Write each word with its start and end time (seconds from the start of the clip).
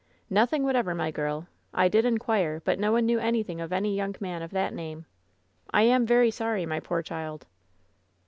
"Nothing 0.31 0.63
whatever, 0.63 0.95
my 0.95 1.11
girll 1.11 1.45
I 1.75 1.87
did 1.87 2.05
inquire, 2.05 2.59
but 2.65 2.79
no 2.79 2.91
one 2.91 3.05
knew 3.05 3.19
anything 3.19 3.61
of 3.61 3.71
any 3.71 3.95
young 3.95 4.15
man 4.19 4.41
of 4.41 4.49
that 4.49 4.73
name. 4.73 5.05
I 5.69 5.83
am 5.83 6.07
very 6.07 6.31
sorry, 6.31 6.65
my 6.65 6.79
poor 6.79 7.03
child." 7.03 7.45